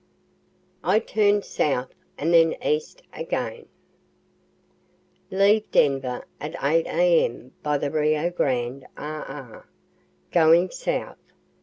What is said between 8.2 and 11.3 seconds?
Grande RR. going south.